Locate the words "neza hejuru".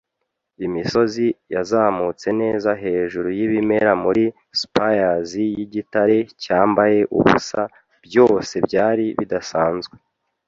2.41-3.27